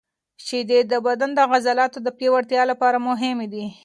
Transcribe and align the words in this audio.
شیدې 0.45 0.79
د 0.91 0.93
بدن 1.05 1.29
د 1.35 1.39
عضلاتو 1.51 1.99
د 2.03 2.07
پیاوړتیا 2.17 2.63
لپاره 2.71 2.97
مهمې 3.07 3.47
دي. 3.53 3.65